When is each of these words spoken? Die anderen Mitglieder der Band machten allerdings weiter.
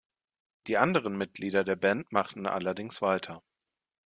Die 0.65 0.79
anderen 0.79 1.15
Mitglieder 1.15 1.63
der 1.63 1.75
Band 1.75 2.11
machten 2.11 2.47
allerdings 2.47 3.03
weiter. 3.03 3.43